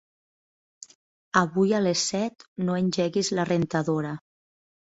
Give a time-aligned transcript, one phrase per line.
[1.41, 4.19] Avui a les set no engeguis la rentadora.